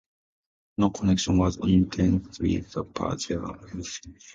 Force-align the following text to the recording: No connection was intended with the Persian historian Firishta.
No 0.79 0.89
connection 0.89 1.37
was 1.37 1.57
intended 1.57 2.35
with 2.39 2.71
the 2.71 2.83
Persian 2.85 3.41
historian 3.43 3.83
Firishta. 3.83 4.29